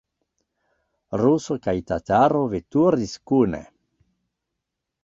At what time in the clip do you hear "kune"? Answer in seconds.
3.33-3.63